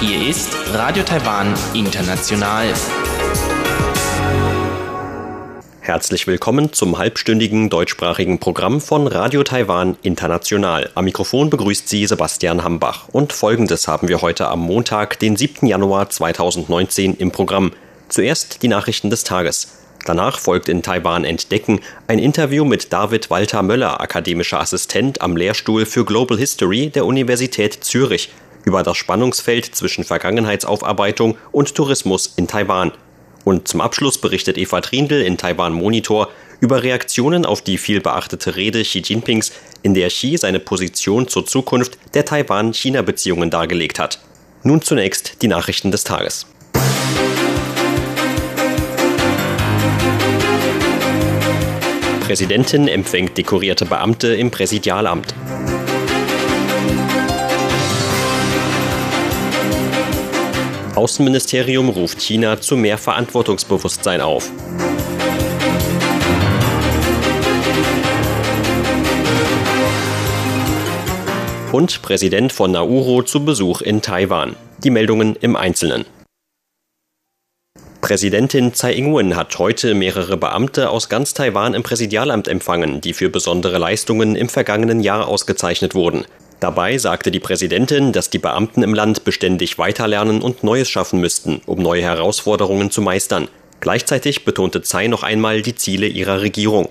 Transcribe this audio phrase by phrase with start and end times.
[0.00, 2.72] Hier ist Radio Taiwan International.
[5.80, 10.90] Herzlich willkommen zum halbstündigen deutschsprachigen Programm von Radio Taiwan International.
[10.94, 13.08] Am Mikrofon begrüßt Sie Sebastian Hambach.
[13.08, 15.66] Und folgendes haben wir heute am Montag, den 7.
[15.66, 17.72] Januar 2019 im Programm.
[18.08, 19.85] Zuerst die Nachrichten des Tages.
[20.06, 25.84] Danach folgt in Taiwan Entdecken ein Interview mit David Walter Möller, akademischer Assistent am Lehrstuhl
[25.84, 28.30] für Global History der Universität Zürich,
[28.64, 32.92] über das Spannungsfeld zwischen Vergangenheitsaufarbeitung und Tourismus in Taiwan.
[33.42, 36.28] Und zum Abschluss berichtet Eva Trindl in Taiwan Monitor
[36.60, 39.50] über Reaktionen auf die viel beachtete Rede Xi Jinpings,
[39.82, 44.20] in der Xi seine Position zur Zukunft der Taiwan-China-Beziehungen dargelegt hat.
[44.62, 46.46] Nun zunächst die Nachrichten des Tages.
[52.26, 55.32] Präsidentin empfängt dekorierte Beamte im Präsidialamt.
[60.96, 64.50] Außenministerium ruft China zu mehr Verantwortungsbewusstsein auf.
[71.70, 74.56] Und Präsident von Nauru zu Besuch in Taiwan.
[74.82, 76.04] Die Meldungen im Einzelnen.
[78.06, 83.30] Präsidentin Tsai Ing-wen hat heute mehrere Beamte aus ganz Taiwan im Präsidialamt empfangen, die für
[83.30, 86.24] besondere Leistungen im vergangenen Jahr ausgezeichnet wurden.
[86.60, 91.62] Dabei sagte die Präsidentin, dass die Beamten im Land beständig weiterlernen und Neues schaffen müssten,
[91.66, 93.48] um neue Herausforderungen zu meistern.
[93.80, 96.88] Gleichzeitig betonte Tsai noch einmal die Ziele ihrer Regierung.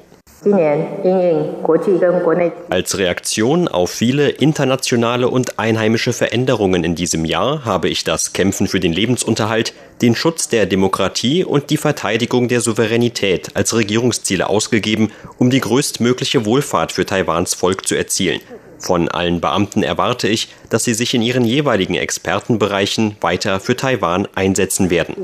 [2.69, 8.67] Als Reaktion auf viele internationale und einheimische Veränderungen in diesem Jahr habe ich das Kämpfen
[8.67, 15.11] für den Lebensunterhalt, den Schutz der Demokratie und die Verteidigung der Souveränität als Regierungsziele ausgegeben,
[15.37, 18.41] um die größtmögliche Wohlfahrt für Taiwans Volk zu erzielen.
[18.79, 24.27] Von allen Beamten erwarte ich, dass sie sich in ihren jeweiligen Expertenbereichen weiter für Taiwan
[24.35, 25.15] einsetzen werden.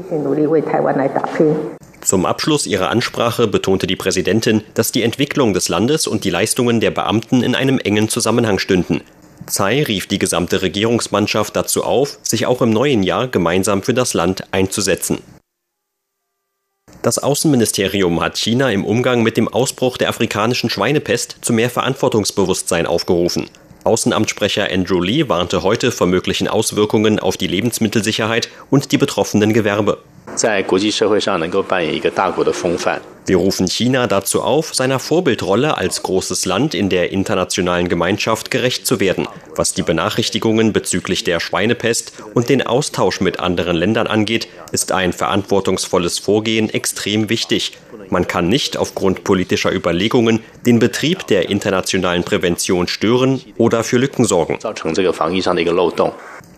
[2.03, 6.79] Zum Abschluss ihrer Ansprache betonte die Präsidentin, dass die Entwicklung des Landes und die Leistungen
[6.79, 9.01] der Beamten in einem engen Zusammenhang stünden.
[9.45, 14.13] Tsai rief die gesamte Regierungsmannschaft dazu auf, sich auch im neuen Jahr gemeinsam für das
[14.13, 15.19] Land einzusetzen.
[17.01, 22.85] Das Außenministerium hat China im Umgang mit dem Ausbruch der afrikanischen Schweinepest zu mehr Verantwortungsbewusstsein
[22.85, 23.50] aufgerufen.
[23.84, 29.97] Außenamtssprecher Andrew Lee warnte heute vor möglichen Auswirkungen auf die Lebensmittelsicherheit und die betroffenen Gewerbe.
[33.25, 38.88] Wir rufen China dazu auf, seiner Vorbildrolle als großes Land in der internationalen Gemeinschaft gerecht
[38.88, 44.47] zu werden, was die Benachrichtigungen bezüglich der Schweinepest und den Austausch mit anderen Ländern angeht,
[44.72, 47.78] ist ein verantwortungsvolles Vorgehen extrem wichtig.
[48.09, 54.25] Man kann nicht aufgrund politischer Überlegungen den Betrieb der internationalen Prävention stören oder für Lücken
[54.25, 54.58] sorgen.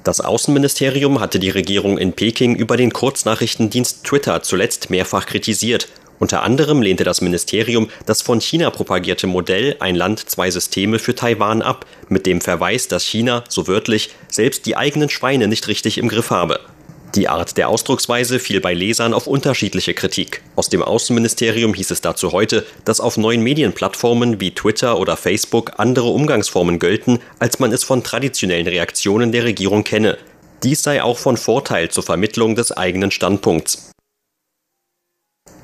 [0.03, 5.87] Das Außenministerium hatte die Regierung in Peking über den Kurznachrichtendienst Twitter zuletzt mehrfach kritisiert.
[6.19, 11.15] Unter anderem lehnte das Ministerium das von China propagierte Modell Ein Land, zwei Systeme für
[11.15, 15.97] Taiwan ab, mit dem Verweis, dass China, so wörtlich, selbst die eigenen Schweine nicht richtig
[15.97, 16.59] im Griff habe.
[17.16, 20.41] Die Art der Ausdrucksweise fiel bei Lesern auf unterschiedliche Kritik.
[20.56, 25.74] Aus dem Außenministerium hieß es dazu heute, dass auf neuen Medienplattformen wie Twitter oder Facebook
[25.78, 30.18] andere Umgangsformen gelten, als man es von traditionellen Reaktionen der Regierung kenne.
[30.63, 33.92] Dies sei auch von Vorteil zur Vermittlung des eigenen Standpunkts.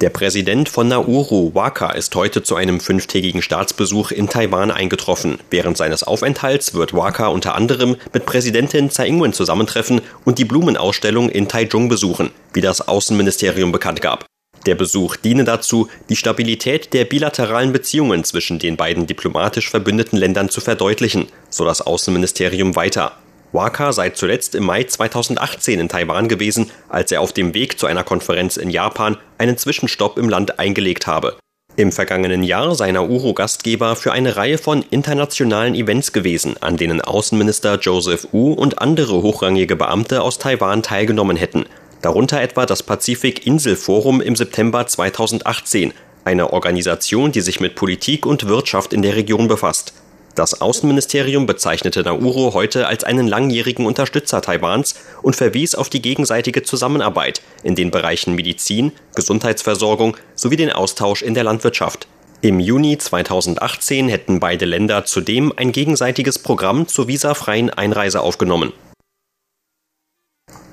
[0.02, 5.40] Der Präsident von Nauru, Waka, ist heute zu einem fünftägigen Staatsbesuch in Taiwan eingetroffen.
[5.50, 11.28] Während seines Aufenthalts wird Waka unter anderem mit Präsidentin Tsai Ing-wen zusammentreffen und die Blumenausstellung
[11.28, 14.26] in Taichung besuchen, wie das Außenministerium bekannt gab.
[14.66, 20.48] Der Besuch diene dazu, die Stabilität der bilateralen Beziehungen zwischen den beiden diplomatisch verbündeten Ländern
[20.48, 23.18] zu verdeutlichen, so das Außenministerium weiter.
[23.52, 27.88] Waka sei zuletzt im Mai 2018 in Taiwan gewesen, als er auf dem Weg zu
[27.88, 31.38] einer Konferenz in Japan einen Zwischenstopp im Land eingelegt habe.
[31.76, 37.02] Im vergangenen Jahr sei Nauru Gastgeber für eine Reihe von internationalen Events gewesen, an denen
[37.02, 41.66] Außenminister Joseph Wu und andere hochrangige Beamte aus Taiwan teilgenommen hätten,
[42.02, 45.94] darunter etwa das Pazifik-Insel-Forum im September 2018,
[46.26, 49.94] eine Organisation, die sich mit Politik und Wirtschaft in der Region befasst.
[50.36, 56.64] Das Außenministerium bezeichnete Nauru heute als einen langjährigen Unterstützer Taiwans und verwies auf die gegenseitige
[56.64, 62.08] Zusammenarbeit in den Bereichen Medizin, Gesundheitsversorgung sowie den Austausch in der Landwirtschaft.
[62.42, 68.72] Im Juni 2018 hätten beide Länder zudem ein gegenseitiges Programm zur visafreien Einreise aufgenommen.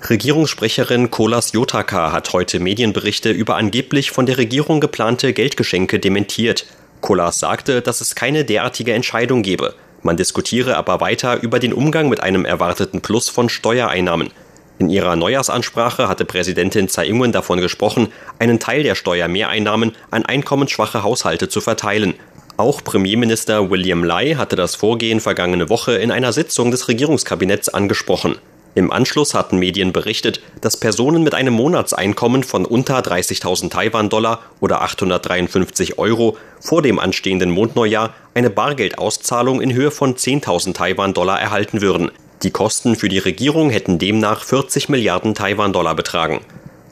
[0.08, 6.66] Regierungssprecherin Kolas Jotaka hat heute Medienberichte über angeblich von der Regierung geplante Geldgeschenke dementiert
[7.00, 9.74] Kolas sagte, dass es keine derartige Entscheidung gebe.
[10.02, 14.30] Man diskutiere aber weiter über den Umgang mit einem erwarteten Plus von Steuereinnahmen.
[14.78, 18.08] In ihrer Neujahrsansprache hatte Präsidentin Tsai Ing-wen davon gesprochen,
[18.38, 22.14] einen Teil der Steuermehreinnahmen an einkommensschwache Haushalte zu verteilen.
[22.58, 28.36] Auch Premierminister William Lai hatte das Vorgehen vergangene Woche in einer Sitzung des Regierungskabinetts angesprochen.
[28.76, 34.82] Im Anschluss hatten Medien berichtet, dass Personen mit einem Monatseinkommen von unter 30.000 Taiwan-Dollar oder
[34.82, 42.10] 853 Euro vor dem anstehenden Mondneujahr eine Bargeldauszahlung in Höhe von 10.000 Taiwan-Dollar erhalten würden.
[42.42, 46.42] Die Kosten für die Regierung hätten demnach 40 Milliarden Taiwan-Dollar betragen.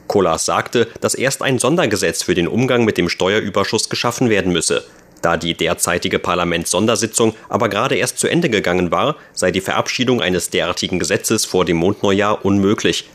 [0.07, 4.85] Kolas sagte, dass erst ein Sondergesetz für den Umgang mit dem Steuerüberschuss geschaffen werden müsse.
[5.25, 10.51] Da die derzeitige Parlamentssondersitzung aber gerade erst zu Ende gegangen war, sei die Verabschiedung eines
[10.51, 13.09] derartigen Gesetzes vor dem Mondneujahr unmöglich.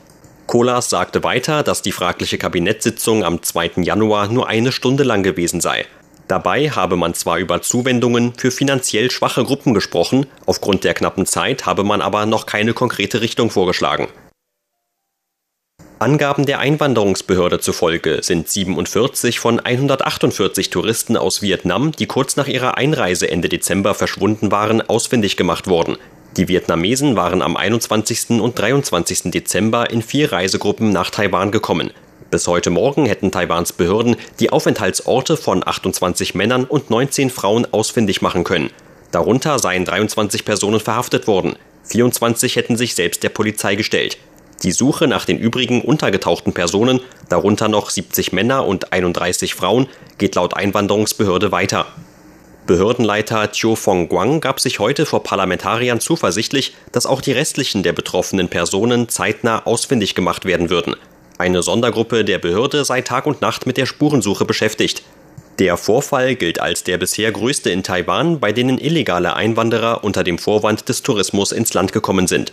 [0.48, 3.82] Kolas sagte weiter, dass die fragliche Kabinettssitzung am 2.
[3.82, 5.86] Januar nur eine Stunde lang gewesen sei.
[6.26, 11.64] Dabei habe man zwar über Zuwendungen für finanziell schwache Gruppen gesprochen, aufgrund der knappen Zeit
[11.64, 14.08] habe man aber noch keine konkrete Richtung vorgeschlagen.
[16.00, 22.78] Angaben der Einwanderungsbehörde zufolge sind 47 von 148 Touristen aus Vietnam, die kurz nach ihrer
[22.78, 25.98] Einreise Ende Dezember verschwunden waren, ausfindig gemacht worden.
[26.38, 28.40] Die Vietnamesen waren am 21.
[28.40, 29.30] und 23.
[29.30, 31.90] Dezember in vier Reisegruppen nach Taiwan gekommen.
[32.30, 38.22] Bis heute Morgen hätten Taiwans Behörden die Aufenthaltsorte von 28 Männern und 19 Frauen ausfindig
[38.22, 38.70] machen können.
[39.10, 41.56] Darunter seien 23 Personen verhaftet worden.
[41.84, 44.16] 24 hätten sich selbst der Polizei gestellt.
[44.62, 50.34] Die Suche nach den übrigen untergetauchten Personen, darunter noch 70 Männer und 31 Frauen, geht
[50.34, 51.86] laut Einwanderungsbehörde weiter.
[52.66, 57.94] Behördenleiter Chiu Fong Guang gab sich heute vor Parlamentariern zuversichtlich, dass auch die restlichen der
[57.94, 60.94] betroffenen Personen zeitnah ausfindig gemacht werden würden.
[61.38, 65.02] Eine Sondergruppe der Behörde sei Tag und Nacht mit der Spurensuche beschäftigt.
[65.58, 70.38] Der Vorfall gilt als der bisher größte in Taiwan, bei denen illegale Einwanderer unter dem
[70.38, 72.52] Vorwand des Tourismus ins Land gekommen sind.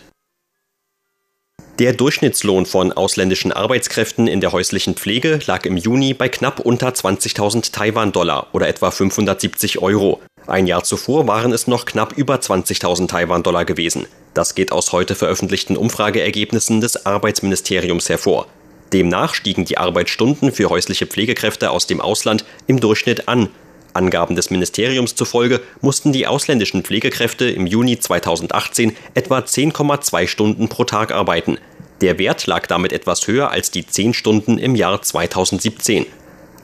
[1.78, 6.88] Der Durchschnittslohn von ausländischen Arbeitskräften in der häuslichen Pflege lag im Juni bei knapp unter
[6.88, 10.20] 20.000 Taiwan-Dollar oder etwa 570 Euro.
[10.48, 14.06] Ein Jahr zuvor waren es noch knapp über 20.000 Taiwan-Dollar gewesen.
[14.34, 18.48] Das geht aus heute veröffentlichten Umfrageergebnissen des Arbeitsministeriums hervor.
[18.92, 23.50] Demnach stiegen die Arbeitsstunden für häusliche Pflegekräfte aus dem Ausland im Durchschnitt an.
[23.98, 30.84] Angaben des Ministeriums zufolge mussten die ausländischen Pflegekräfte im Juni 2018 etwa 10,2 Stunden pro
[30.84, 31.58] Tag arbeiten.
[32.00, 36.06] Der Wert lag damit etwas höher als die 10 Stunden im Jahr 2017.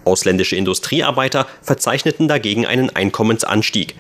[0.04, 3.96] Ausländische Industriearbeiter verzeichneten dagegen einen Einkommensanstieg.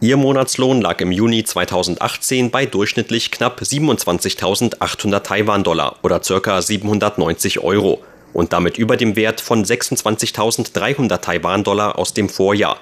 [0.00, 6.62] Ihr Monatslohn lag im Juni 2018 bei durchschnittlich knapp 27.800 Taiwan-Dollar oder ca.
[6.62, 8.02] 790 Euro
[8.36, 12.76] und damit über dem Wert von 26.300 Taiwan-Dollar aus dem Vorjahr.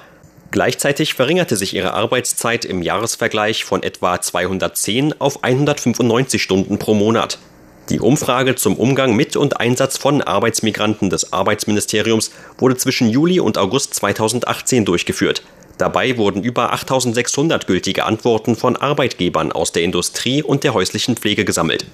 [0.51, 7.39] Gleichzeitig verringerte sich ihre Arbeitszeit im Jahresvergleich von etwa 210 auf 195 Stunden pro Monat.
[7.89, 13.56] Die Umfrage zum Umgang mit und Einsatz von Arbeitsmigranten des Arbeitsministeriums wurde zwischen Juli und
[13.56, 15.45] August 2018 durchgeführt.
[15.79, 21.45] Dabei wurden über 8600 gültige Antworten von Arbeitgebern aus der Industrie und der häuslichen Pflege
[21.45, 21.87] gesammelt.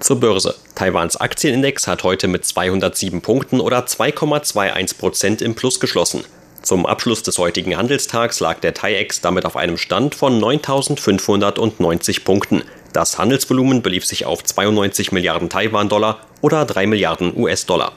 [0.00, 0.54] Zur Börse.
[0.74, 6.24] Taiwans Aktienindex hat heute mit 207 Punkten oder 2,21 Prozent im Plus geschlossen.
[6.62, 12.62] Zum Abschluss des heutigen Handelstags lag der TAIEX damit auf einem Stand von 9.590 Punkten.
[12.92, 17.92] Das Handelsvolumen belief sich auf 92 Milliarden Taiwan-Dollar oder 3 Milliarden US-Dollar.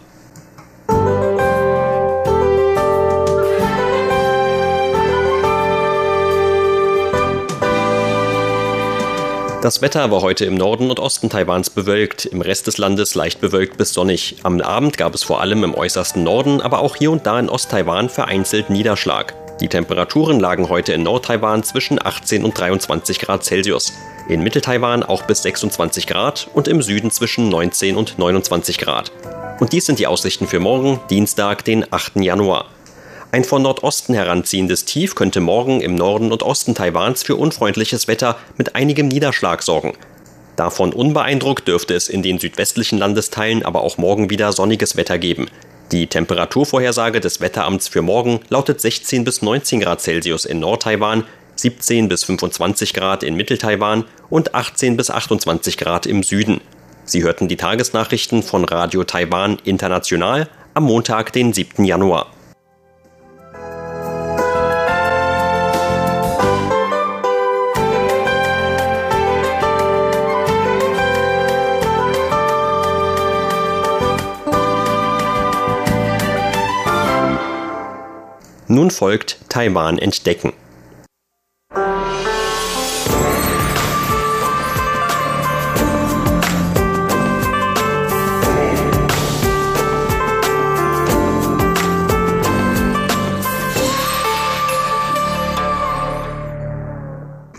[9.67, 13.41] Das Wetter war heute im Norden und Osten Taiwans bewölkt, im Rest des Landes leicht
[13.41, 14.37] bewölkt bis sonnig.
[14.43, 17.49] Am Abend gab es vor allem im äußersten Norden, aber auch hier und da in
[17.49, 19.33] Osttaiwan vereinzelt Niederschlag.
[19.59, 23.91] Die Temperaturen lagen heute in Nordtaiwan zwischen 18 und 23 Grad Celsius,
[24.29, 29.11] in Mitteltaiwan auch bis 26 Grad und im Süden zwischen 19 und 29 Grad.
[29.59, 32.21] Und dies sind die Aussichten für morgen, Dienstag, den 8.
[32.21, 32.67] Januar.
[33.29, 38.37] Ein von Nordosten heranziehendes Tief könnte morgen im Norden und Osten Taiwans für unfreundliches Wetter
[38.57, 39.97] mit einigem Niederschlag sorgen.
[40.55, 45.49] Davon unbeeindruckt dürfte es in den südwestlichen Landesteilen aber auch morgen wieder sonniges Wetter geben.
[45.91, 51.25] Die Temperaturvorhersage des Wetteramts für morgen lautet 16 bis 19 Grad Celsius in Nordtaiwan,
[51.57, 56.61] 17 bis 25 Grad in Mitteltaiwan und 18 bis 28 Grad im Süden.
[57.03, 61.83] Sie hörten die Tagesnachrichten von Radio Taiwan International am Montag, den 7.
[61.83, 62.31] Januar.
[78.69, 80.51] Nun folgt Taiwan entdecken.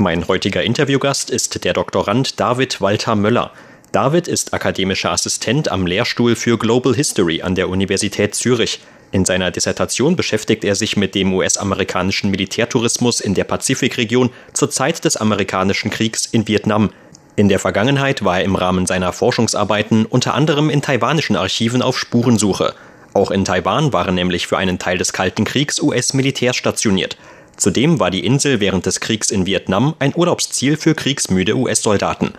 [0.01, 3.53] Mein heutiger Interviewgast ist der Doktorand David Walter Möller.
[3.93, 8.81] David ist akademischer Assistent am Lehrstuhl für Global History an der Universität Zürich.
[9.11, 15.05] In seiner Dissertation beschäftigt er sich mit dem US-amerikanischen Militärtourismus in der Pazifikregion zur Zeit
[15.05, 16.91] des amerikanischen Kriegs in Vietnam.
[17.37, 21.99] In der Vergangenheit war er im Rahmen seiner Forschungsarbeiten unter anderem in taiwanischen Archiven auf
[21.99, 22.75] Spurensuche.
[23.15, 27.17] Auch in Taiwan waren nämlich für einen Teil des Kalten Kriegs US-Militär stationiert.
[27.57, 32.35] Zudem war die Insel während des Kriegs in Vietnam ein Urlaubsziel für kriegsmüde US-Soldaten.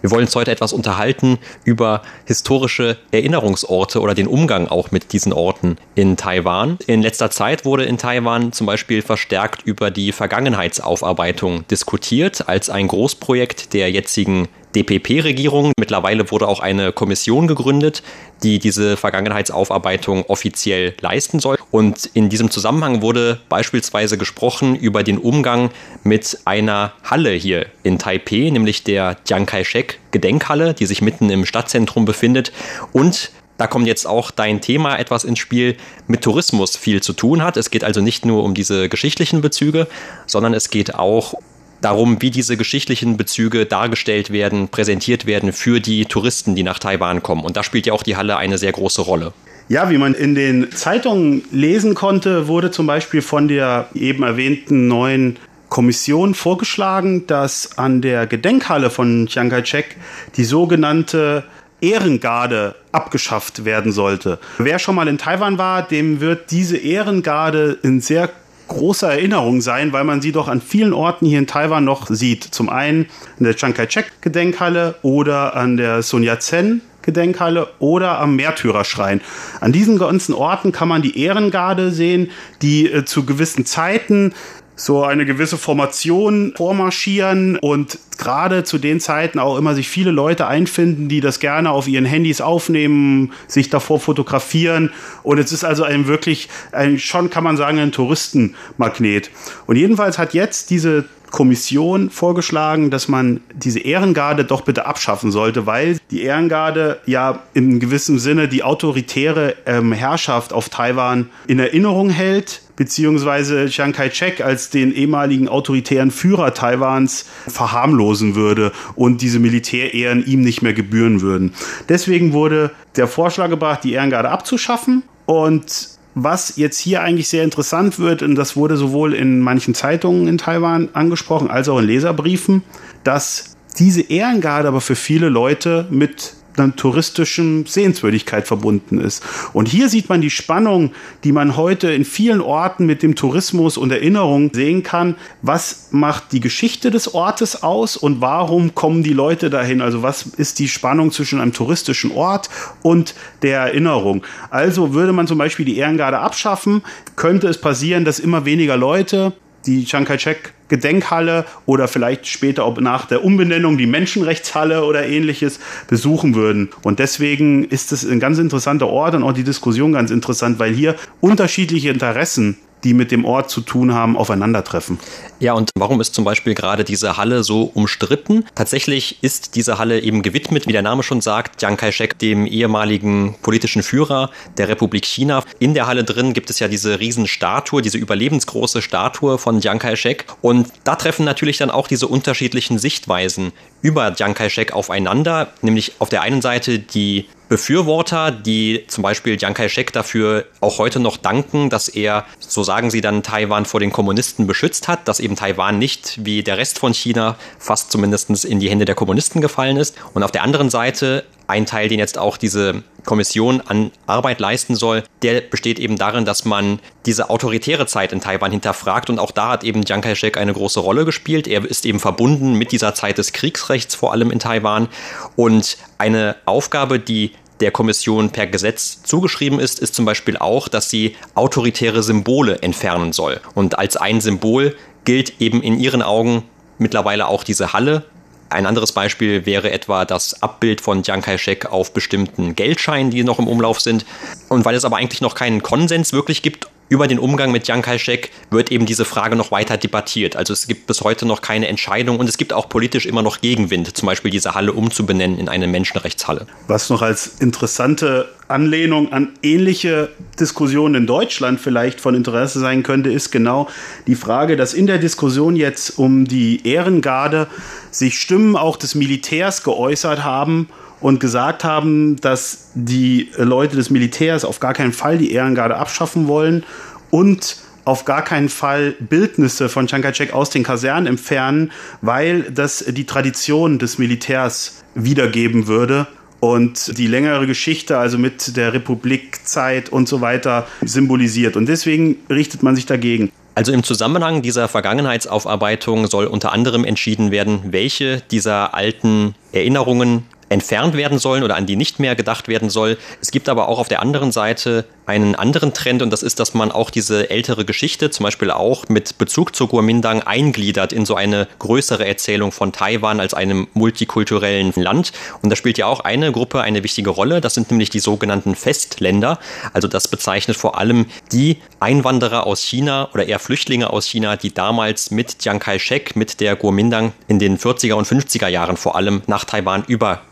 [0.00, 5.32] Wir wollen uns heute etwas unterhalten über historische Erinnerungsorte oder den Umgang auch mit diesen
[5.32, 6.78] Orten in Taiwan.
[6.86, 12.88] In letzter Zeit wurde in Taiwan zum Beispiel verstärkt über die Vergangenheitsaufarbeitung diskutiert als ein
[12.88, 15.72] Großprojekt der jetzigen DPP-Regierung.
[15.78, 18.02] Mittlerweile wurde auch eine Kommission gegründet,
[18.42, 21.56] die diese Vergangenheitsaufarbeitung offiziell leisten soll.
[21.70, 25.70] Und in diesem Zusammenhang wurde beispielsweise gesprochen über den Umgang
[26.02, 31.44] mit einer Halle hier in Taipei, nämlich der Chiang Kai-shek Gedenkhalle, die sich mitten im
[31.46, 32.52] Stadtzentrum befindet
[32.92, 37.42] und da kommt jetzt auch dein Thema etwas ins Spiel, mit Tourismus viel zu tun
[37.42, 37.58] hat.
[37.58, 39.86] Es geht also nicht nur um diese geschichtlichen Bezüge,
[40.24, 41.34] sondern es geht auch
[41.80, 47.22] darum, wie diese geschichtlichen Bezüge dargestellt werden, präsentiert werden für die Touristen, die nach Taiwan
[47.22, 47.44] kommen.
[47.44, 49.32] Und da spielt ja auch die Halle eine sehr große Rolle.
[49.68, 54.88] Ja, wie man in den Zeitungen lesen konnte, wurde zum Beispiel von der eben erwähnten
[54.88, 59.96] neuen Kommission vorgeschlagen, dass an der Gedenkhalle von Chiang Kai-shek
[60.36, 61.44] die sogenannte
[61.80, 64.38] Ehrengarde abgeschafft werden sollte.
[64.58, 68.28] Wer schon mal in Taiwan war, dem wird diese Ehrengarde in sehr
[68.70, 72.44] großer Erinnerung sein, weil man sie doch an vielen Orten hier in Taiwan noch sieht.
[72.44, 73.06] Zum einen
[73.38, 79.20] in der Chiang Kai-shek Gedenkhalle oder an der Sun Yat-sen Gedenkhalle oder am Märtyrerschrein.
[79.60, 82.30] An diesen ganzen Orten kann man die Ehrengarde sehen,
[82.62, 84.32] die äh, zu gewissen Zeiten
[84.80, 90.46] so eine gewisse Formation vormarschieren und gerade zu den Zeiten auch immer sich viele Leute
[90.46, 94.90] einfinden, die das gerne auf ihren Handys aufnehmen, sich davor fotografieren
[95.22, 99.30] und es ist also ein wirklich, ein, schon kann man sagen, ein Touristenmagnet.
[99.66, 105.66] Und jedenfalls hat jetzt diese Kommission vorgeschlagen, dass man diese Ehrengarde doch bitte abschaffen sollte,
[105.66, 112.10] weil die Ehrengarde ja in gewissem Sinne die autoritäre ähm, Herrschaft auf Taiwan in Erinnerung
[112.10, 120.24] hält beziehungsweise Chiang Kai-shek als den ehemaligen autoritären Führer Taiwans verharmlosen würde und diese Militärehren
[120.24, 121.52] ihm nicht mehr gebühren würden.
[121.90, 127.98] Deswegen wurde der Vorschlag gebracht, die Ehrengarde abzuschaffen und was jetzt hier eigentlich sehr interessant
[127.98, 132.62] wird, und das wurde sowohl in manchen Zeitungen in Taiwan angesprochen, als auch in Leserbriefen,
[133.04, 139.22] dass diese Ehrengarde aber für viele Leute mit einer touristischen Sehenswürdigkeit verbunden ist.
[139.52, 140.92] Und hier sieht man die Spannung,
[141.24, 145.16] die man heute in vielen Orten mit dem Tourismus und Erinnerung sehen kann.
[145.42, 149.80] Was macht die Geschichte des Ortes aus und warum kommen die Leute dahin?
[149.80, 152.50] Also was ist die Spannung zwischen einem touristischen Ort
[152.82, 154.22] und der Erinnerung?
[154.50, 156.82] Also würde man zum Beispiel die Ehrengarde abschaffen,
[157.16, 159.32] könnte es passieren, dass immer weniger Leute
[159.66, 165.60] die Chiang Kai-shek Gedenkhalle oder vielleicht später auch nach der Umbenennung die Menschenrechtshalle oder ähnliches
[165.88, 166.70] besuchen würden.
[166.82, 170.72] Und deswegen ist es ein ganz interessanter Ort und auch die Diskussion ganz interessant, weil
[170.72, 174.98] hier unterschiedliche Interessen die mit dem Ort zu tun haben, aufeinandertreffen.
[175.38, 178.44] Ja, und warum ist zum Beispiel gerade diese Halle so umstritten?
[178.54, 183.34] Tatsächlich ist diese Halle eben gewidmet, wie der Name schon sagt, Chiang Kai-shek, dem ehemaligen
[183.42, 185.42] politischen Führer der Republik China.
[185.58, 190.26] In der Halle drin gibt es ja diese Riesenstatue, diese überlebensgroße Statue von Chiang Kai-shek.
[190.42, 195.48] Und da treffen natürlich dann auch diese unterschiedlichen Sichtweisen über Chiang Kai-shek aufeinander.
[195.62, 201.00] Nämlich auf der einen Seite die Befürworter, die zum Beispiel Chiang Kai-shek dafür auch heute
[201.00, 205.18] noch danken, dass er, so sagen sie dann, Taiwan vor den Kommunisten beschützt hat, dass
[205.18, 209.40] eben Taiwan nicht wie der Rest von China fast zumindest in die Hände der Kommunisten
[209.40, 209.96] gefallen ist.
[210.14, 214.76] Und auf der anderen Seite ein Teil, den jetzt auch diese Kommission an Arbeit leisten
[214.76, 219.32] soll, der besteht eben darin, dass man diese autoritäre Zeit in Taiwan hinterfragt und auch
[219.32, 221.48] da hat eben Chiang Kai-shek eine große Rolle gespielt.
[221.48, 224.88] Er ist eben verbunden mit dieser Zeit des Kriegsrechts, vor allem in Taiwan.
[225.34, 230.90] Und eine Aufgabe, die der Kommission per Gesetz zugeschrieben ist, ist zum Beispiel auch, dass
[230.90, 233.40] sie autoritäre Symbole entfernen soll.
[233.54, 236.44] Und als ein Symbol gilt eben in ihren Augen
[236.78, 238.04] mittlerweile auch diese Halle.
[238.48, 243.38] Ein anderes Beispiel wäre etwa das Abbild von Chiang Kai-shek auf bestimmten Geldscheinen, die noch
[243.38, 244.04] im Umlauf sind.
[244.48, 247.82] Und weil es aber eigentlich noch keinen Konsens wirklich gibt, über den Umgang mit Chiang
[247.82, 250.34] Kai-shek wird eben diese Frage noch weiter debattiert.
[250.34, 253.40] Also es gibt bis heute noch keine Entscheidung und es gibt auch politisch immer noch
[253.40, 256.46] Gegenwind, zum Beispiel diese Halle umzubenennen in eine Menschenrechtshalle.
[256.66, 260.08] Was noch als interessante Anlehnung an ähnliche
[260.40, 263.68] Diskussionen in Deutschland vielleicht von Interesse sein könnte, ist genau
[264.08, 267.46] die Frage, dass in der Diskussion jetzt um die Ehrengarde
[267.92, 270.68] sich Stimmen auch des Militärs geäußert haben
[271.00, 276.28] und gesagt haben, dass die Leute des Militärs auf gar keinen Fall die Ehrengarde abschaffen
[276.28, 276.64] wollen
[277.10, 282.84] und auf gar keinen Fall Bildnisse von Chiang Kai-shek aus den Kasernen entfernen, weil das
[282.86, 286.06] die Tradition des Militärs wiedergeben würde
[286.40, 291.56] und die längere Geschichte, also mit der Republikzeit und so weiter, symbolisiert.
[291.56, 293.30] Und deswegen richtet man sich dagegen.
[293.54, 300.94] Also im Zusammenhang dieser Vergangenheitsaufarbeitung soll unter anderem entschieden werden, welche dieser alten Erinnerungen entfernt
[300.94, 302.98] werden sollen oder an die nicht mehr gedacht werden soll.
[303.22, 306.54] Es gibt aber auch auf der anderen Seite einen anderen Trend und das ist, dass
[306.54, 311.16] man auch diese ältere Geschichte, zum Beispiel auch mit Bezug zu Guomindang, eingliedert in so
[311.16, 315.12] eine größere Erzählung von Taiwan als einem multikulturellen Land.
[315.42, 317.40] Und da spielt ja auch eine Gruppe eine wichtige Rolle.
[317.40, 319.38] Das sind nämlich die sogenannten Festländer.
[319.72, 324.54] Also das bezeichnet vor allem die Einwanderer aus China oder eher Flüchtlinge aus China, die
[324.54, 329.22] damals mit Chiang Kai-shek, mit der Guomindang in den 40er und 50er Jahren vor allem
[329.26, 329.84] nach Taiwan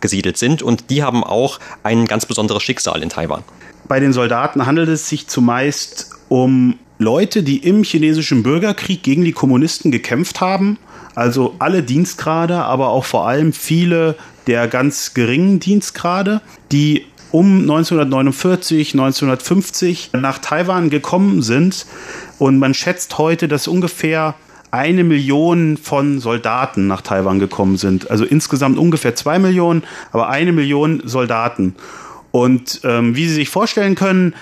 [0.09, 0.63] übergesiedelt sind.
[0.63, 3.43] Und die haben auch ein ganz besonderes Schicksal in Taiwan.
[3.87, 9.33] Bei den Soldaten handelt es sich zumeist um Leute, die im chinesischen Bürgerkrieg gegen die
[9.33, 10.79] Kommunisten gekämpft haben.
[11.15, 16.41] Also alle Dienstgrade, aber auch vor allem viele der ganz geringen Dienstgrade,
[16.73, 21.87] die um 1949, 1950 nach Taiwan gekommen sind.
[22.39, 24.35] Und man schätzt heute, dass ungefähr
[24.71, 28.11] eine Million von Soldaten nach Taiwan gekommen sind.
[28.11, 29.83] Also insgesamt ungefähr zwei Millionen,
[30.13, 31.75] aber eine Million Soldaten.
[32.31, 34.35] Und ähm, wie Sie sich vorstellen können,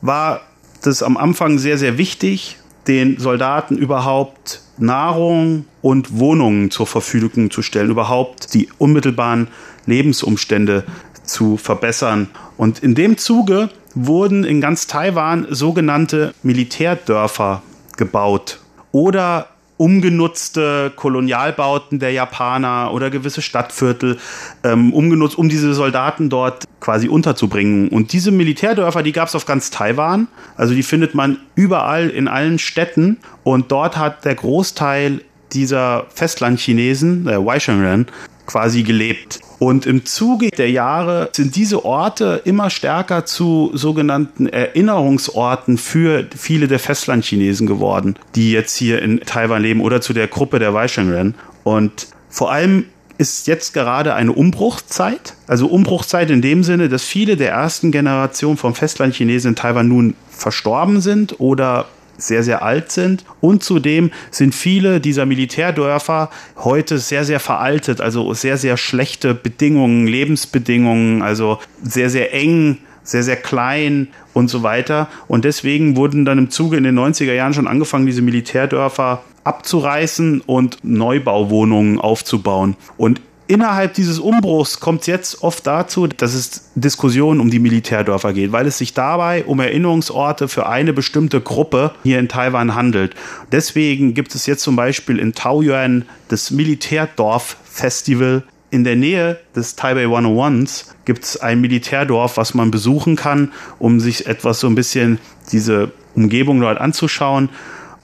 [0.00, 0.40] war
[0.82, 7.62] das am Anfang sehr, sehr wichtig, den Soldaten überhaupt Nahrung und Wohnungen zur Verfügung zu
[7.62, 9.48] stellen, überhaupt die unmittelbaren
[9.86, 10.84] Lebensumstände
[11.22, 12.28] zu verbessern.
[12.56, 17.62] Und in dem Zuge wurden in ganz Taiwan sogenannte Militärdörfer
[17.96, 18.60] gebaut
[18.92, 24.18] oder umgenutzte Kolonialbauten der Japaner oder gewisse Stadtviertel
[24.62, 27.88] ähm, umgenutzt, um diese Soldaten dort quasi unterzubringen.
[27.88, 30.28] Und diese Militärdörfer, die gab es auf ganz Taiwan.
[30.56, 33.18] Also die findet man überall in allen Städten.
[33.42, 38.06] Und dort hat der Großteil dieser Festlandchinesen, der Waishanren,
[38.46, 39.40] quasi gelebt.
[39.58, 46.68] Und im Zuge der Jahre sind diese Orte immer stärker zu sogenannten Erinnerungsorten für viele
[46.68, 51.34] der Festlandchinesen geworden, die jetzt hier in Taiwan leben oder zu der Gruppe der Waishanren.
[51.62, 55.34] Und vor allem ist jetzt gerade eine Umbruchzeit.
[55.46, 60.14] Also Umbruchzeit in dem Sinne, dass viele der ersten Generation von Festlandchinesen in Taiwan nun
[60.30, 63.24] verstorben sind oder sehr, sehr alt sind.
[63.40, 70.06] Und zudem sind viele dieser Militärdörfer heute sehr, sehr veraltet, also sehr, sehr schlechte Bedingungen,
[70.06, 75.08] Lebensbedingungen, also sehr, sehr eng, sehr, sehr klein und so weiter.
[75.28, 80.40] Und deswegen wurden dann im Zuge in den 90er Jahren schon angefangen, diese Militärdörfer abzureißen
[80.40, 82.76] und Neubauwohnungen aufzubauen.
[82.96, 88.32] Und innerhalb dieses Umbruchs kommt es jetzt oft dazu, dass es Diskussionen um die Militärdörfer
[88.32, 93.14] geht, weil es sich dabei um Erinnerungsorte für eine bestimmte Gruppe hier in Taiwan handelt.
[93.52, 98.42] Deswegen gibt es jetzt zum Beispiel in Taoyuan das Militärdorf-Festival.
[98.70, 104.00] In der Nähe des Taipei 101s gibt es ein Militärdorf, was man besuchen kann, um
[104.00, 105.20] sich etwas so ein bisschen
[105.52, 107.50] diese Umgebung dort anzuschauen.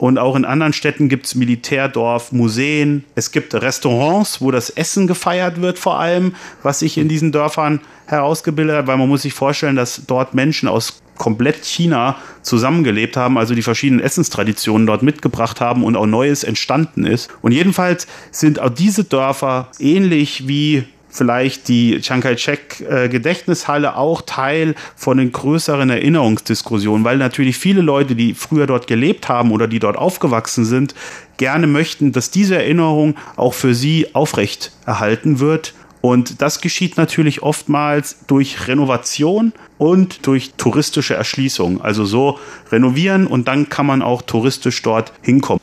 [0.01, 3.03] Und auch in anderen Städten gibt es Militärdorf, Museen.
[3.13, 6.33] Es gibt Restaurants, wo das Essen gefeiert wird, vor allem,
[6.63, 10.67] was sich in diesen Dörfern herausgebildet hat, weil man muss sich vorstellen, dass dort Menschen
[10.67, 16.43] aus komplett China zusammengelebt haben, also die verschiedenen Essenstraditionen dort mitgebracht haben und auch Neues
[16.43, 17.29] entstanden ist.
[17.43, 24.21] Und jedenfalls sind auch diese Dörfer ähnlich wie vielleicht die Chiang Kai-shek äh, Gedächtnishalle auch
[24.21, 29.67] Teil von den größeren Erinnerungsdiskussionen, weil natürlich viele Leute, die früher dort gelebt haben oder
[29.67, 30.95] die dort aufgewachsen sind,
[31.37, 35.73] gerne möchten, dass diese Erinnerung auch für sie aufrecht erhalten wird.
[36.01, 41.81] Und das geschieht natürlich oftmals durch Renovation und durch touristische Erschließung.
[41.81, 42.39] Also so
[42.71, 45.61] renovieren und dann kann man auch touristisch dort hinkommen.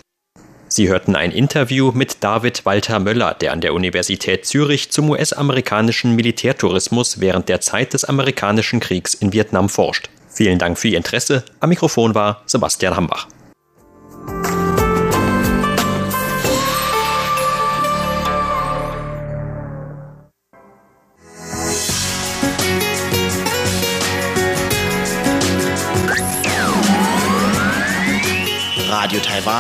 [0.69, 6.15] Sie hörten ein Interview mit David Walter Möller, der an der Universität Zürich zum US-amerikanischen
[6.15, 10.11] Militärtourismus während der Zeit des amerikanischen Kriegs in Vietnam forscht.
[10.29, 11.43] Vielen Dank für Ihr Interesse.
[11.61, 13.27] Am Mikrofon war Sebastian Hambach.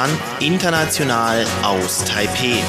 [0.09, 2.63] Taiwan, international aus Taipeh.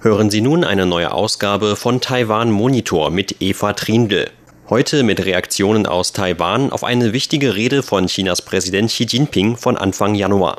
[0.00, 4.30] Hören Sie nun eine neue Ausgabe von Taiwan Monitor mit Eva Trindl.
[4.68, 9.76] Heute mit Reaktionen aus Taiwan auf eine wichtige Rede von Chinas Präsident Xi Jinping von
[9.76, 10.58] Anfang Januar.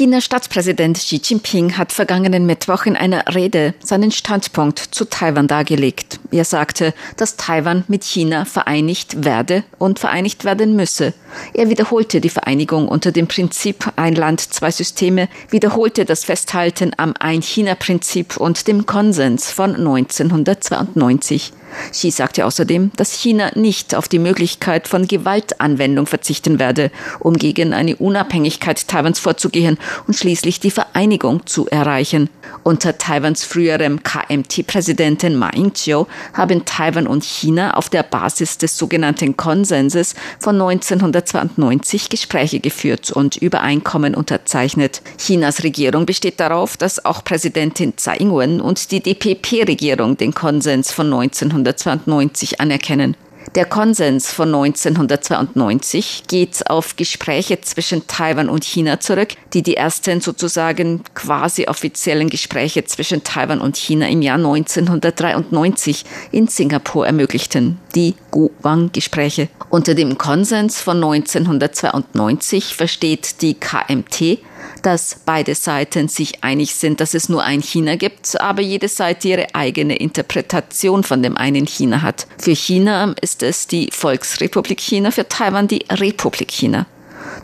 [0.00, 6.20] Chinas Staatspräsident Xi Jinping hat vergangenen Mittwoch in einer Rede seinen Standpunkt zu Taiwan dargelegt.
[6.30, 11.12] Er sagte, dass Taiwan mit China vereinigt werde und vereinigt werden müsse.
[11.52, 17.12] Er wiederholte die Vereinigung unter dem Prinzip ein Land, zwei Systeme, wiederholte das Festhalten am
[17.18, 21.52] Ein-China-Prinzip und dem Konsens von 1992.
[21.92, 27.72] Xi sagte außerdem, dass China nicht auf die Möglichkeit von Gewaltanwendung verzichten werde, um gegen
[27.72, 32.28] eine Unabhängigkeit Taiwans vorzugehen und schließlich die Vereinigung zu erreichen.
[32.62, 39.36] Unter Taiwans früherem KMT-Präsidenten Ma Ying-jeou haben Taiwan und China auf der Basis des sogenannten
[39.36, 45.02] Konsenses von 1992 Gespräche geführt und Übereinkommen unterzeichnet.
[45.18, 51.06] Chinas Regierung besteht darauf, dass auch Präsidentin Tsai Ing-wen und die DPP-Regierung den Konsens von
[51.06, 53.16] 1992 1992 anerkennen.
[53.56, 60.20] Der Konsens von 1992 geht auf Gespräche zwischen Taiwan und China zurück, die die ersten
[60.20, 68.14] sozusagen quasi offiziellen Gespräche zwischen Taiwan und China im Jahr 1993 in Singapur ermöglichten, die
[68.30, 69.48] Guwang-Gespräche.
[69.68, 74.38] Unter dem Konsens von 1992 versteht die KMT
[74.82, 79.28] dass beide Seiten sich einig sind, dass es nur ein China gibt, aber jede Seite
[79.28, 82.26] ihre eigene Interpretation von dem einen China hat.
[82.38, 86.86] Für China ist es die Volksrepublik China, für Taiwan die Republik China.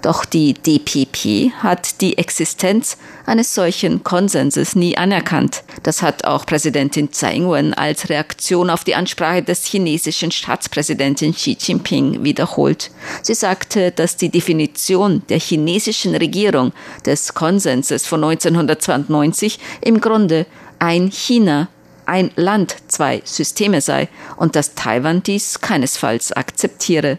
[0.03, 5.63] Doch die DPP hat die Existenz eines solchen Konsenses nie anerkannt.
[5.83, 11.57] Das hat auch Präsidentin Tsai Ing-wen als Reaktion auf die Ansprache des chinesischen Staatspräsidenten Xi
[11.59, 12.91] Jinping wiederholt.
[13.23, 16.73] Sie sagte, dass die Definition der chinesischen Regierung
[17.05, 20.47] des Konsenses von 1992 im Grunde
[20.79, 21.69] ein China
[22.07, 27.19] ein Land, zwei Systeme sei und dass Taiwan dies keinesfalls akzeptiere.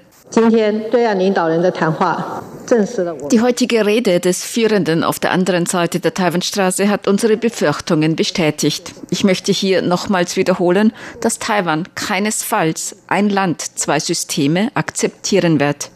[3.32, 8.94] Die heutige Rede des Führenden auf der anderen Seite der Taiwanstraße hat unsere Befürchtungen bestätigt.
[9.10, 15.92] Ich möchte hier nochmals wiederholen, dass Taiwan keinesfalls ein Land, zwei Systeme akzeptieren wird.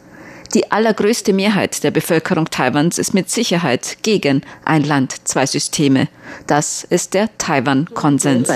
[0.54, 6.08] Die allergrößte Mehrheit der Bevölkerung Taiwans ist mit Sicherheit gegen ein Land, zwei Systeme.
[6.46, 8.50] Das ist der Taiwan-Konsens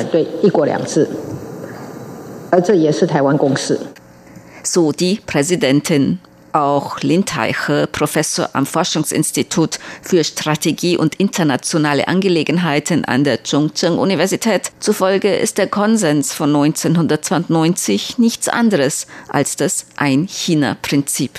[4.67, 6.21] so die Präsidentin.
[6.53, 14.73] Auch Lin Taihe, Professor am Forschungsinstitut für Strategie und internationale Angelegenheiten an der Chongqing-Universität.
[14.79, 21.33] Zufolge ist der Konsens von 1992 nichts anderes als das Ein-China-Prinzip.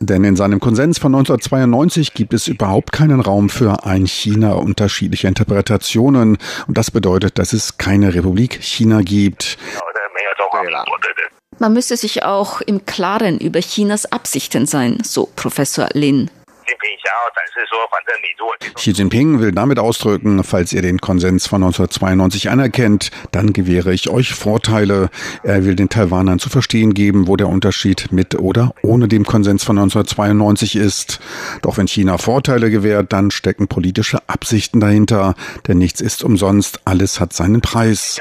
[0.00, 5.28] Denn in seinem Konsens von 1992 gibt es überhaupt keinen Raum für ein China unterschiedlicher
[5.28, 6.38] Interpretationen.
[6.66, 9.58] Und das bedeutet, dass es keine Republik China gibt.
[11.58, 16.30] Man müsse sich auch im Klaren über Chinas Absichten sein, so Professor Lin.
[18.74, 24.08] Xi Jinping will damit ausdrücken, falls ihr den Konsens von 1992 anerkennt, dann gewähre ich
[24.08, 25.10] euch Vorteile.
[25.42, 29.64] Er will den Taiwanern zu verstehen geben, wo der Unterschied mit oder ohne dem Konsens
[29.64, 31.20] von 1992 ist.
[31.62, 35.34] Doch wenn China Vorteile gewährt, dann stecken politische Absichten dahinter,
[35.66, 38.18] denn nichts ist umsonst, alles hat seinen Preis.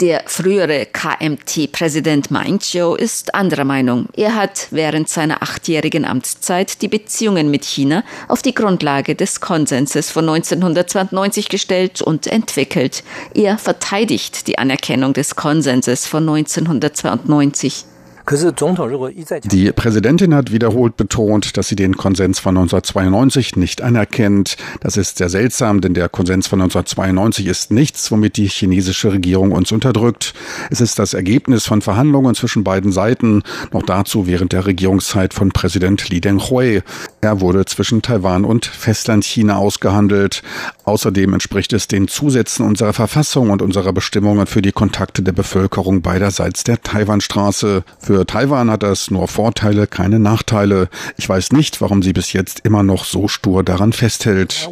[0.00, 4.06] Der frühere KMT-Präsident Ma Ying-jeou ist anderer Meinung.
[4.16, 10.12] Er hat während seiner achtjährigen Amtszeit die Beziehungen mit China auf die Grundlage des Konsenses
[10.12, 13.02] von 1992 gestellt und entwickelt.
[13.34, 17.84] Er verteidigt die Anerkennung des Konsenses von 1992.
[18.30, 24.58] Die Präsidentin hat wiederholt betont, dass sie den Konsens von 1992 nicht anerkennt.
[24.80, 29.52] Das ist sehr seltsam, denn der Konsens von 1992 ist nichts, womit die chinesische Regierung
[29.52, 30.34] uns unterdrückt.
[30.70, 35.48] Es ist das Ergebnis von Verhandlungen zwischen beiden Seiten, noch dazu während der Regierungszeit von
[35.48, 36.82] Präsident Li Denghui.
[37.22, 40.42] Er wurde zwischen Taiwan und Festlandchina ausgehandelt.
[40.84, 46.02] Außerdem entspricht es den Zusätzen unserer Verfassung und unserer Bestimmungen für die Kontakte der Bevölkerung
[46.02, 47.84] beiderseits der Taiwanstraße.
[47.98, 50.88] Für Taiwan hat das nur Vorteile, keine Nachteile.
[51.16, 54.68] Ich weiß nicht, warum sie bis jetzt immer noch so stur daran festhält.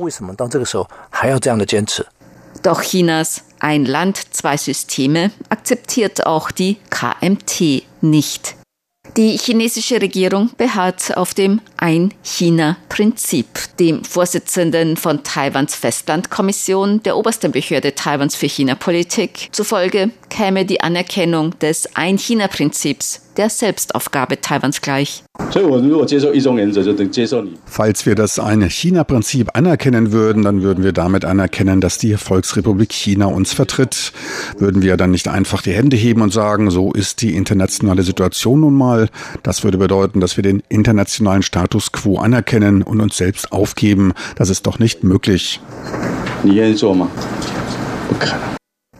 [2.62, 8.56] Doch Chinas ein Land, zwei Systeme akzeptiert auch die KMT nicht.
[9.16, 13.46] Die chinesische Regierung beharrt auf dem Ein-China-Prinzip.
[13.78, 21.58] Dem Vorsitzenden von Taiwans Festlandkommission, der obersten Behörde Taiwans für China-Politik, zufolge käme die Anerkennung
[21.58, 25.22] des Ein-China-Prinzips der Selbstaufgabe Taiwans gleich.
[27.66, 32.92] Falls wir das eine China-Prinzip anerkennen würden, dann würden wir damit anerkennen, dass die Volksrepublik
[32.92, 34.12] China uns vertritt.
[34.58, 38.60] Würden wir dann nicht einfach die Hände heben und sagen, so ist die internationale Situation
[38.60, 39.08] nun mal.
[39.42, 44.12] Das würde bedeuten, dass wir den internationalen Status quo anerkennen und uns selbst aufgeben.
[44.36, 45.60] Das ist doch nicht möglich.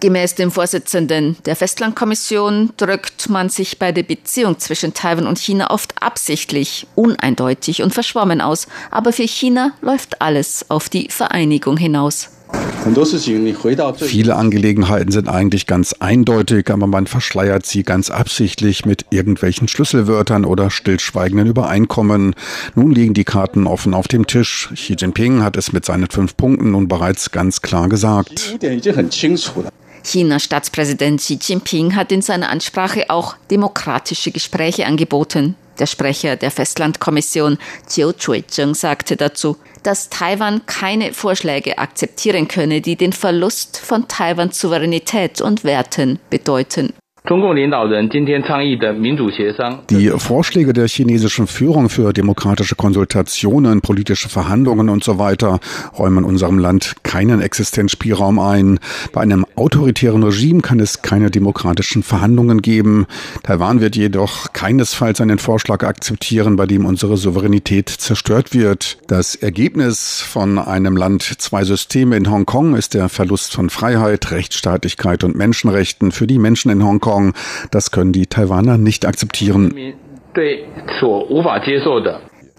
[0.00, 5.70] Gemäß dem Vorsitzenden der Festlandkommission drückt man sich bei der Beziehung zwischen Taiwan und China
[5.70, 8.66] oft absichtlich, uneindeutig und verschwommen aus.
[8.90, 12.36] Aber für China läuft alles auf die Vereinigung hinaus.
[14.00, 20.44] Viele Angelegenheiten sind eigentlich ganz eindeutig, aber man verschleiert sie ganz absichtlich mit irgendwelchen Schlüsselwörtern
[20.44, 22.35] oder stillschweigenden Übereinkommen.
[22.76, 24.70] Nun liegen die Karten offen auf dem Tisch.
[24.74, 28.56] Xi Jinping hat es mit seinen fünf Punkten nun bereits ganz klar gesagt.
[30.04, 35.56] Chinas Staatspräsident Xi Jinping hat in seiner Ansprache auch demokratische Gespräche angeboten.
[35.78, 37.59] Der Sprecher der Festlandkommission
[37.90, 39.56] Jiu Chui-zheng sagte dazu,
[39.87, 46.92] dass Taiwan keine Vorschläge akzeptieren könne, die den Verlust von Taiwans Souveränität und Werten bedeuten.
[49.90, 55.58] Die Vorschläge der chinesischen Führung für demokratische Konsultationen, politische Verhandlungen und so weiter
[55.98, 58.78] räumen unserem Land keinen Existenzspielraum ein.
[59.12, 63.06] Bei einem autoritären Regime kann es keine demokratischen Verhandlungen geben.
[63.42, 68.98] Taiwan wird jedoch keinesfalls einen Vorschlag akzeptieren, bei dem unsere Souveränität zerstört wird.
[69.08, 75.24] Das Ergebnis von einem Land zwei Systeme in Hongkong ist der Verlust von Freiheit, Rechtsstaatlichkeit
[75.24, 77.33] und Menschenrechten für die Menschen in Hongkong Hongkong.
[77.70, 79.74] Das können die Taiwaner nicht akzeptieren.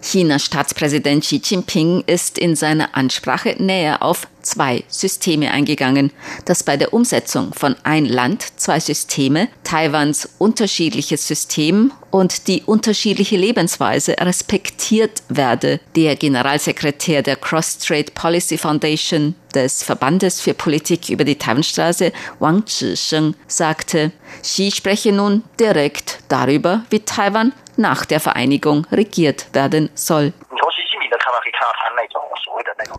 [0.10, 6.14] Chinas Staatspräsident Xi Jinping ist in seiner Ansprache näher auf zwei Systeme eingegangen,
[6.46, 13.36] dass bei der Umsetzung von ein Land, zwei Systeme Taiwans unterschiedliches System und die unterschiedliche
[13.36, 15.82] Lebensweise respektiert werde.
[15.98, 23.36] Der Generalsekretär der Cross-Strait Policy Foundation des Verbandes für Politik über die Taiwanstraße, Wang Zhisheng,
[23.48, 30.34] sagte, Xi spreche nun direkt darüber, wie Taiwan nach der Vereinigung regiert werden soll.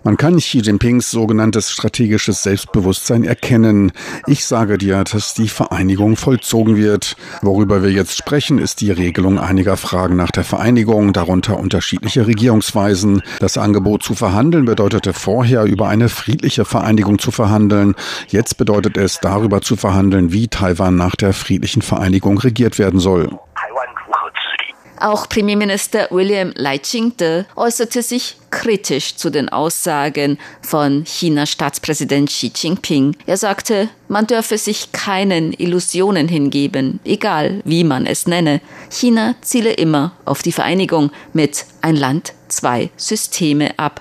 [0.04, 3.92] Man kann Xi Jinpings sogenanntes strategisches Selbstbewusstsein erkennen.
[4.26, 7.16] Ich sage dir, dass die Vereinigung vollzogen wird.
[7.42, 13.22] Worüber wir jetzt sprechen, ist die Regelung einiger Fragen nach der Vereinigung, darunter unterschiedliche Regierungsweisen.
[13.40, 17.94] Das Angebot zu verhandeln bedeutete vorher über eine friedliche Vereinigung zu verhandeln.
[18.28, 23.38] Jetzt bedeutet es darüber zu verhandeln, wie Taiwan nach der friedlichen Vereinigung regiert werden soll.
[25.00, 32.50] Auch Premierminister William Lai Ching-te äußerte sich kritisch zu den Aussagen von Chinas Staatspräsident Xi
[32.54, 33.16] Jinping.
[33.26, 38.60] Er sagte, man dürfe sich keinen Illusionen hingeben, egal wie man es nenne.
[38.90, 44.00] China ziele immer auf die Vereinigung mit ein Land, zwei Systeme ab.